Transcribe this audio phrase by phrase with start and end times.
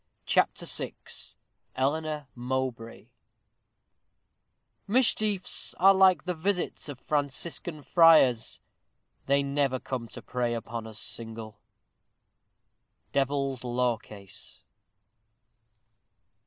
[0.25, 0.95] CHAPTER VI
[1.77, 3.11] ELEANOR MOWBRAY
[4.87, 8.59] Mischiefs Are like the visits of Franciscan friars,
[9.27, 11.59] They never come to prey upon us single.
[13.13, 14.63] _Devil's Law Case.